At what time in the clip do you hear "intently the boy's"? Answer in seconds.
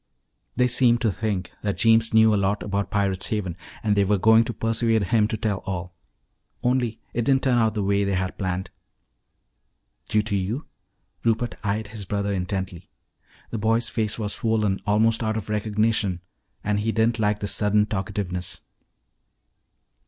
12.33-13.89